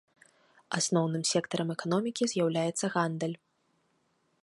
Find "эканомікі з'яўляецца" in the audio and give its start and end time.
1.75-2.85